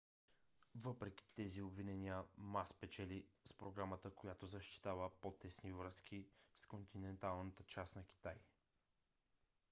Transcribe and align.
въпреки 0.75 1.25
тези 1.35 1.61
обвинения 1.61 2.23
ма 2.37 2.65
спечели 2.65 3.25
с 3.45 3.53
програма 3.53 3.99
която 4.15 4.47
защитава 4.47 5.09
по-тесни 5.21 5.71
връзки 5.73 6.25
с 6.55 6.65
континенталната 6.67 7.63
част 7.63 7.95
на 7.95 8.05
китай 8.05 8.35